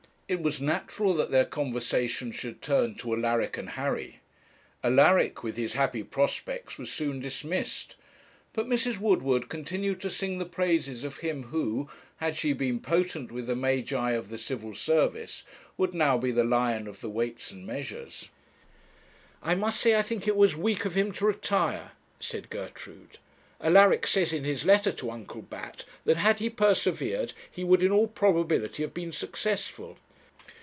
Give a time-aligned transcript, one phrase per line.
[0.33, 4.21] It was natural that their conversation should turn to Alaric and Harry.
[4.81, 7.97] Alaric, with his happy prospects, was soon dismissed;
[8.53, 8.97] but Mrs.
[8.97, 11.89] Woodward continued to sing the praises of him who,
[12.21, 15.43] had she been potent with the magi of the Civil Service,
[15.75, 18.29] would now be the lion of the Weights and Measures.
[19.43, 21.91] 'I must say I think it was weak of him to retire,'
[22.21, 23.17] said Gertrude.
[23.59, 27.91] 'Alaric says in his letter to Uncle Bat, that had he persevered he would in
[27.91, 29.97] all probability have been successful.'